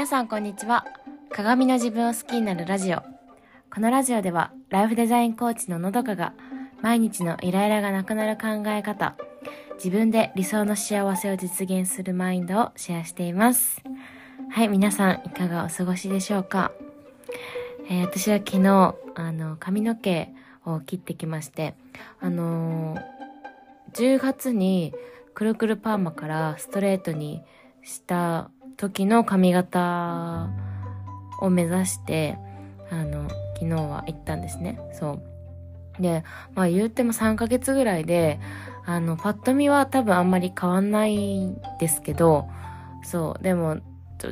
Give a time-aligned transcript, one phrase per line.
[0.00, 0.86] 皆さんこんにちは。
[1.28, 3.02] 鏡の自分を好きになるラジオ。
[3.70, 6.32] このラジオではライフデザインコーチののどかが
[6.80, 9.14] 毎日のイライラがなくなる考え方
[9.74, 13.82] 自分で理想の幸せを実現するマインドをシェアしています。
[14.48, 16.72] はい皆さんいかがお過ごしでしょうか、
[17.90, 20.32] えー、私は昨日あの髪の毛
[20.64, 21.74] を切ってきまして
[22.20, 24.94] あのー、10月に
[25.34, 27.42] くるくるパーマからストレートに
[27.82, 30.48] した時の髪型
[31.42, 32.38] を目指して、
[32.90, 34.80] あの、昨日は行ったんですね。
[34.94, 35.20] そ
[35.98, 36.02] う。
[36.02, 38.40] で、まあ言うても3ヶ月ぐらいで、
[38.86, 42.48] あの、パッと見は多分あんまり変わんないですけど、
[43.04, 43.76] そう、でも、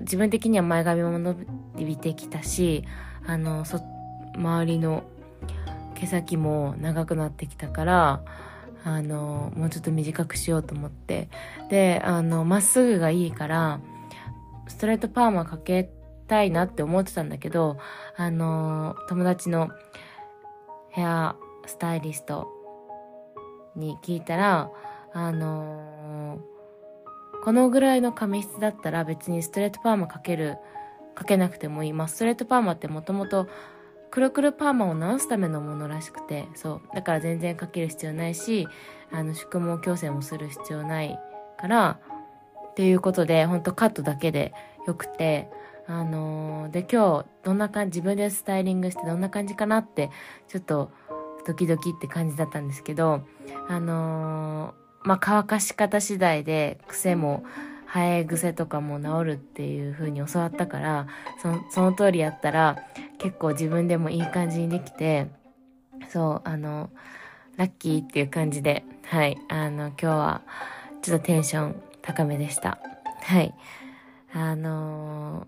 [0.01, 1.37] 自分的には前髪も伸
[1.77, 2.85] びてきたし、
[3.27, 3.83] あの、そ、
[4.35, 5.03] 周りの
[5.95, 8.23] 毛先も長くなってきたから、
[8.83, 11.29] あの、もうちょっと短くしようと思って。
[11.69, 13.81] で、あの、まっすぐがいいから、
[14.69, 15.91] ストレートパーマかけ
[16.27, 17.79] たいなって思ってたんだけど、
[18.17, 19.71] あの、友達の
[20.91, 22.49] ヘアスタイリスト
[23.77, 24.71] に聞いたら、
[25.13, 26.39] あの
[27.43, 30.57] このぐらいの髪質だったら別にストレートパーマかける、
[31.15, 31.93] かけなくてもいい。
[31.93, 33.49] まあ、ストレートパーマってもともと
[34.11, 36.81] くるくるパーマを直すためのものらしくて、そう。
[36.95, 38.67] だから全然かける必要ないし、
[39.13, 41.19] あの、宿毛矯正もする必要ない
[41.59, 42.01] から、
[42.79, 44.55] っていうことで、ほんとカットだけで
[44.87, 45.51] よくて、
[45.89, 50.11] あのー、で、今日、どんな感じ、自分でスタイリングしてどんな感じかなって、
[50.47, 50.93] ちょっと、
[51.45, 53.23] ドキドキって感じだったんですけど、
[53.67, 57.43] あのー、まあ、乾かし方次第で、癖も、
[57.93, 61.09] 生え癖とかも治るっていう風に教わったから、
[61.43, 62.77] その、その通りやったら、
[63.19, 65.27] 結構自分でもいい感じにできて、
[66.11, 66.91] そう、あの、
[67.57, 70.43] ラッキーっていう感じで、はい、あの、今日は、
[71.03, 72.79] ちょっとテンション高めでした。
[73.21, 73.55] はい。
[74.33, 75.47] あの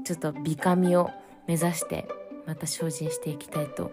[0.00, 1.10] ー、ちょっと美髪を
[1.46, 2.08] 目指して
[2.46, 3.92] また精進していきたいと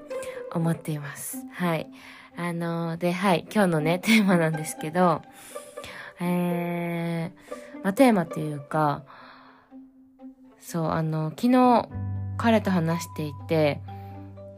[0.54, 1.38] 思っています。
[1.52, 1.88] はい。
[2.38, 5.22] あのー、で、はい、今日のね、 テーマなんですけど、
[6.22, 9.04] えー、まあ、テーマっていうか、
[10.62, 11.90] そう、あの、昨日
[12.38, 13.82] 彼と話していて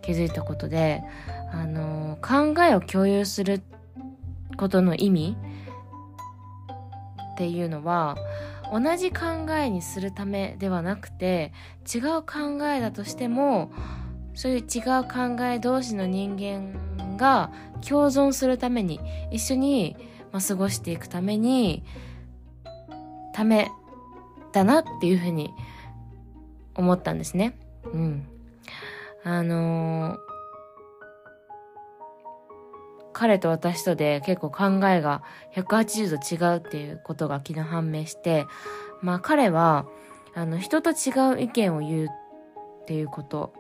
[0.04, 1.02] 気づいたことで、
[1.52, 3.64] あの、考えを共有する
[4.56, 5.38] ことの意味
[7.38, 8.18] っていうのは、
[8.74, 11.54] 同じ考えにするためではなくて
[11.94, 13.72] 違う考えだとしても
[14.34, 17.52] そういう違う考え同士の人間が
[17.88, 19.00] 共存するために
[19.32, 19.96] 一緒に、
[20.32, 21.84] まあ、過ごしていくために
[23.34, 23.70] ため
[24.52, 25.54] だなっていうふうに
[26.76, 27.58] 思ったんですね。
[27.86, 28.28] うん。
[29.24, 30.18] あのー、
[33.18, 35.24] 彼と私とで結構考えが
[35.56, 38.46] 180度違うっていうことが昨日判明して、
[39.02, 39.88] まあ彼は、
[40.36, 43.54] あの、人と違う意見を言うっていうこと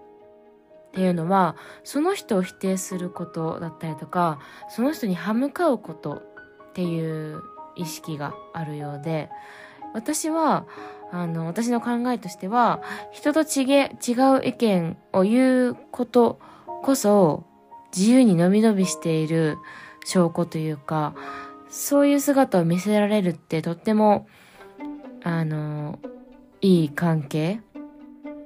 [0.90, 4.38] っていうのは、その人を否定することだったりとか、
[4.70, 7.42] その人に歯向かうことっていう
[7.76, 9.32] 意識があるようで、
[9.96, 10.68] 私は、
[11.12, 13.88] あの、私の考えとしては、人と違違
[14.38, 16.40] う意見を言うこと
[16.84, 17.44] こそ、
[17.98, 19.58] 自由にのびのびしている
[20.06, 21.16] 証拠というか、
[21.68, 24.28] そういう姿を見せられるってとっても、
[25.24, 25.98] あの、
[26.62, 27.60] いい関係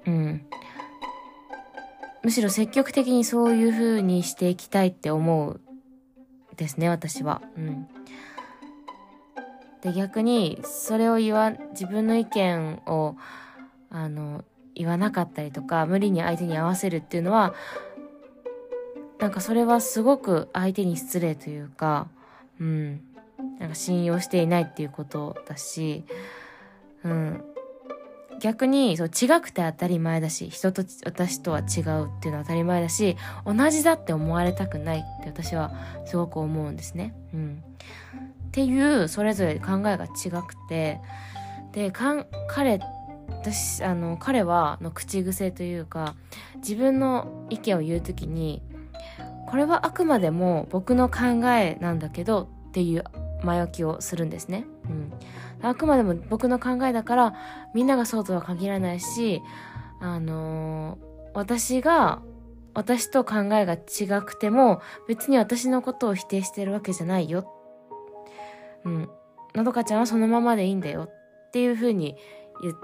[0.08, 0.46] うん。
[2.24, 5.60] むしろ積極的にそういう風にしていきたいって思う
[6.56, 7.42] ですね、私は。
[7.58, 7.88] うん。
[9.82, 13.18] で、逆に、それを言わ、自分の意見を、
[13.90, 14.46] あの、
[14.76, 17.54] 言わなかったりとか、無理に相手に合わせるっていうのは、
[19.22, 22.08] なんかそれはすごく相手に失礼というか、
[22.60, 23.02] うん。
[23.60, 26.04] なんか信用していないっていうことだし、
[27.04, 27.44] うん。
[28.40, 33.16] 逆に、そう、違くて当たり前だし、人と私とは違うっていうのは当たり前だし、
[33.46, 35.72] 同じだって思われたくないって私は
[36.08, 37.14] すごく思うんですね。
[37.36, 37.64] うん。
[38.48, 41.00] っていう、それぞれ考えが違くて、
[41.74, 42.80] で、彼、
[43.30, 46.16] 私、あの、彼は、の口癖というか、
[46.56, 48.64] 自分の意見を言うときに、
[49.52, 53.04] これはあくまでも僕の考えなんだけどっていう
[53.44, 54.66] 前置きをするんですね。
[54.90, 55.12] うん。
[55.62, 57.34] あくまでも僕の考えだから、
[57.74, 59.42] みんながそうとは限らないし、
[60.00, 62.22] あのー、私が、
[62.74, 67.52] 私と考えが違くても、別に私のことを否定してるわけじゃないよ。
[68.86, 69.10] うん。
[69.54, 71.10] のどかちゃんはそのままでいいんだよ
[71.48, 72.16] っていうふうに
[72.62, 72.76] 言っ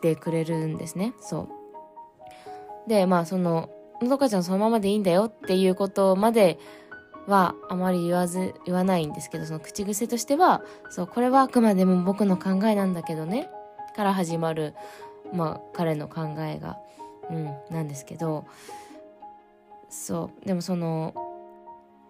[0.00, 1.14] てくれるんですね。
[1.20, 1.48] そ
[2.86, 2.88] う。
[2.88, 3.70] で、まあその、
[4.02, 6.58] のどかちゃんそのままでいいんだよっていうことまで
[7.26, 13.48] はあまり言わず、言わないんですけど、その口癖としては、そう、これはあくまでも僕の考えなんだけどね、
[13.94, 14.74] から始まる
[15.32, 16.78] まあ彼の考えが、
[17.30, 18.46] うん、なんですけど。
[19.92, 21.14] そうでもその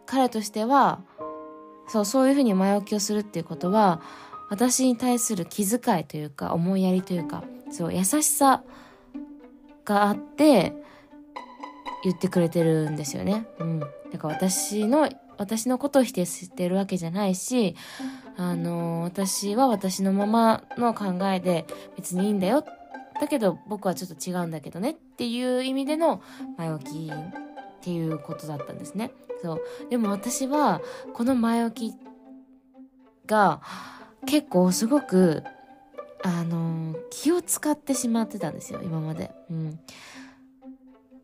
[0.06, 1.00] 彼としては
[1.88, 4.00] そうそういうふうに前置きをするっていうことは
[4.48, 7.42] 私に対する気遣いというか思いやりというか
[7.72, 8.62] そう優しさ
[9.84, 10.72] があって
[12.02, 13.46] 言ってくれてるんですよね。
[13.58, 13.80] うん。
[13.80, 13.86] だ
[14.18, 15.08] から私の
[15.38, 17.74] 私のことを否定してるわけじゃないし、
[18.36, 21.66] あの私は私のままの考えで
[21.96, 22.64] 別にいいんだよ。
[23.20, 26.22] だけど僕はちょっと違うんだけどねっていう意味での
[26.56, 29.12] 前置きっていうことだったんですね。
[29.42, 29.60] そう。
[29.90, 30.80] でも私は
[31.14, 31.96] この前置き
[33.26, 33.60] が
[34.26, 35.42] 結構すごく
[36.24, 39.32] あの気を使ってしまってたんですよ今まで。
[39.50, 39.80] うん。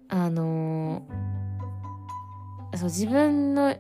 [0.09, 1.03] あの
[2.75, 3.77] そう自分の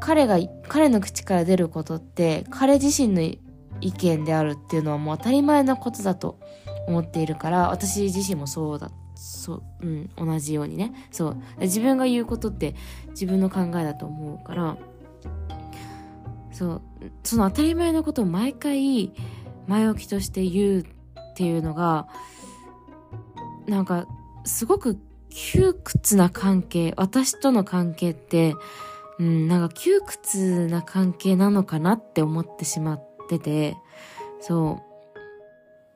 [0.00, 0.38] 彼が
[0.68, 3.20] 彼の口から出ることって彼自身の
[3.80, 6.38] 意見であるっていうのはもう当たり前のことだと
[6.86, 10.92] 思っているから私自身もそうだそううん同じようにね。
[11.12, 11.36] そう。
[11.60, 12.74] 自分が言うことって
[13.10, 14.76] 自分の考えだと思うから
[16.50, 16.82] そう。
[17.22, 19.12] その当たり前のことを毎回
[19.68, 20.84] 前置きとして言うっ
[21.36, 22.08] ていうのが
[23.68, 24.06] なんか
[24.44, 24.98] すごく
[25.30, 28.54] 窮屈な関係、私との関係って、
[29.18, 33.76] うん、なんか窮屈な関係なのかなって思ってしまってて、
[34.40, 34.92] そう。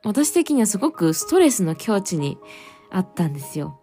[0.03, 2.37] 私的にはすごくストレスの境地に
[2.89, 3.79] あったんですよ。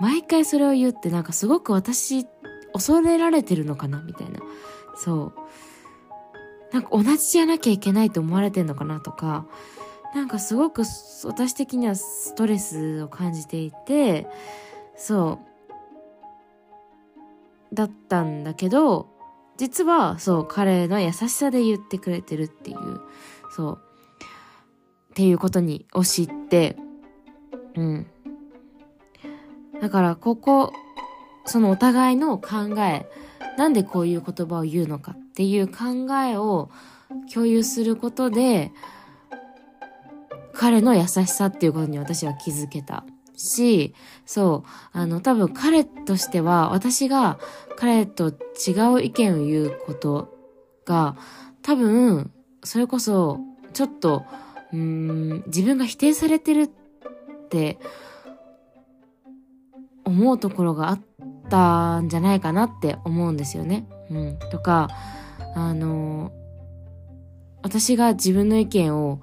[0.00, 2.26] 毎回それを言ってなんかすごく私
[2.72, 4.40] 恐れられてるのかなみたいな。
[4.96, 6.74] そう。
[6.74, 9.46] なんか同じじゃなきゃいけないと思われてんのかなとか、
[10.14, 14.26] なんかすごく私的にはストレスを感じていて、
[14.96, 15.50] そう。
[17.74, 19.08] だったんだけど、
[19.56, 23.00] 実はそう、彼の優しさで言ってくれてるっていう、
[23.54, 23.78] そう。
[25.10, 26.76] っていうことに、を知って、
[27.76, 28.06] うん。
[29.80, 30.72] だから、ここ、
[31.44, 33.08] そのお互いの考え、
[33.56, 36.70] なんでこういう言葉を言うのかっていう考えを
[37.32, 38.72] 共有することで、
[40.60, 43.04] 彼の優しさっていうことに私は気づけた
[43.34, 43.94] し、
[44.26, 47.38] そう、あの、多分彼としては、私が
[47.76, 50.36] 彼と違う意見を言うこと
[50.84, 51.16] が、
[51.62, 52.30] 多分、
[52.62, 53.40] それこそ、
[53.72, 54.26] ちょっと、
[54.74, 56.68] うん、自分が否定されてるっ
[57.48, 57.78] て
[60.04, 61.00] 思うところがあっ
[61.48, 63.88] たんじゃないかなって思うんですよね。
[64.10, 64.38] うん。
[64.50, 64.90] とか、
[65.54, 66.32] あの、
[67.62, 69.22] 私が自分の意見を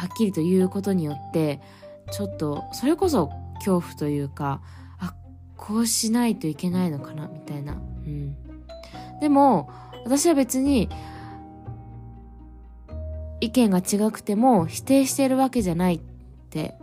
[0.00, 1.60] はっきりと言うことによって
[2.10, 4.62] ちょっとそれこそ恐怖というか
[4.98, 5.14] あ
[5.58, 8.34] こうしないといけないのかなみたいな、うん、
[9.20, 9.70] でも
[10.04, 10.88] 私は別に
[13.42, 16.00] 意見が違くても否定してるわけじゃないっ
[16.48, 16.78] て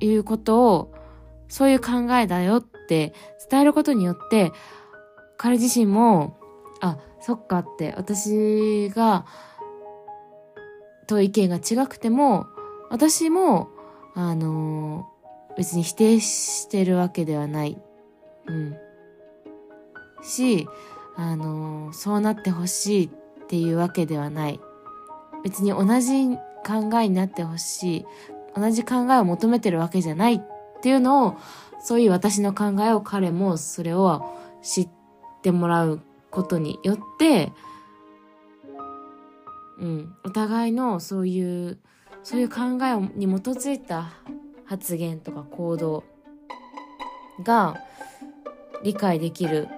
[0.00, 0.94] いうことを
[1.48, 3.12] そういう考えだよって
[3.50, 4.52] 伝えることによって
[5.36, 6.38] 彼自身も
[6.80, 9.26] あそっかって私が
[11.10, 12.46] と意見が違くても、
[12.88, 13.68] 私も、
[14.14, 15.08] あの、
[15.56, 17.76] 別に否定してるわけではない。
[18.46, 18.76] うん。
[20.22, 20.68] し、
[21.16, 24.60] あの、そうなってほしいっていうわけではない。
[25.42, 28.06] 別に同じ考えになってほしい。
[28.54, 30.40] 同じ考えを求めてるわけじゃないっ
[30.80, 31.36] ていうのを、
[31.82, 34.32] そういう私の考えを彼もそれを
[34.62, 34.88] 知っ
[35.42, 37.52] てもらうことによって、
[39.80, 41.78] うん、お互いのそういう
[42.22, 44.12] そういう考えに基づいた
[44.66, 46.04] 発言とか行動
[47.42, 47.76] が
[48.82, 49.68] 理解できるよ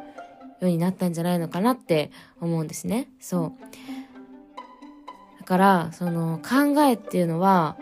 [0.62, 3.08] うになったんじゃないのかなって思うんですね。
[3.20, 5.40] そう。
[5.40, 7.76] だから、その考えっていうのは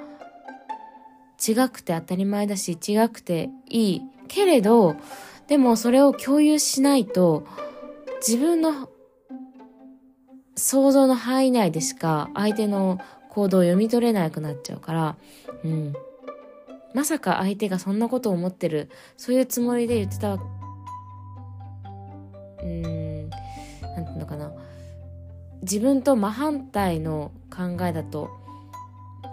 [1.47, 4.97] 違くて当たり前だし違くていいけれど、
[5.47, 7.47] でもそれを共有しないと
[8.27, 8.90] 自分の
[10.57, 12.99] 想像の範囲内でしか相手の
[13.31, 15.17] 行動を読み取れなくなっちゃうから、
[15.65, 15.95] うん。
[16.93, 20.39] まさか相手がそんなことを思ってる、そういうつもりで言ってた、う
[22.67, 24.53] ん、なんていうのかな。
[25.63, 28.31] 自分と真反対の考えだと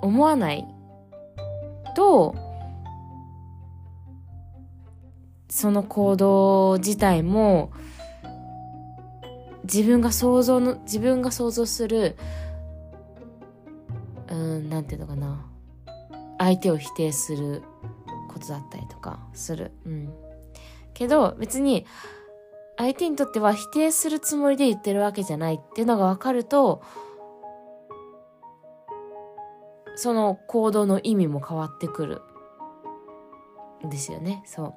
[0.01, 0.65] 思わない
[1.95, 2.35] と、
[5.49, 7.71] その行動自体も
[9.71, 12.15] 自分が想像の、自分が想像する、
[14.29, 15.45] うん、なんていうのかな。
[16.39, 17.63] 相手を否定する
[18.29, 19.71] ことだったりとかする。
[19.85, 20.13] うん。
[20.93, 21.85] けど、別に、
[22.77, 26.81] 相手にとっては否定するつもりで言ってるわけじゃないっていうのが分かると、
[29.97, 32.21] その行動の意味も変わってくる
[33.85, 34.75] んですよねそ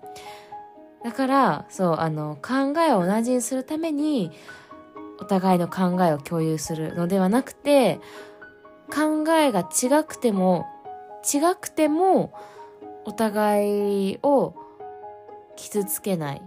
[1.02, 4.32] うだからそうあの考えを同じにするために
[5.20, 8.00] お互いの考えを共有するのではなくて
[8.92, 10.66] 考えが違くても
[11.22, 12.32] 違くても
[13.04, 14.54] お互いを
[15.56, 16.42] 傷つけない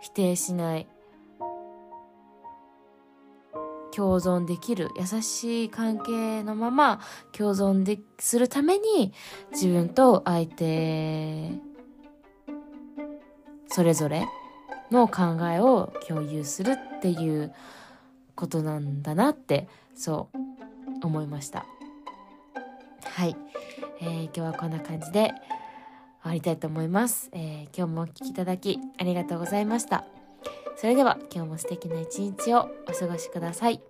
[0.00, 0.86] 否定しない
[3.94, 7.00] 共存できる優しい関係のまま
[7.32, 9.12] 共存でするために
[9.50, 11.50] 自分と相手
[13.66, 14.24] それぞれ
[14.90, 17.52] の考えを共有するっていう
[18.34, 21.66] ことなんだなってそう思いました。
[23.04, 23.36] はい、
[24.00, 25.32] えー、今日はこんな感じで
[26.22, 30.04] 終わりたいと思います、えー、今日もお聴きいただきありがとうございました。
[30.76, 33.82] それでは今日も素敵な一日をお過ごしください。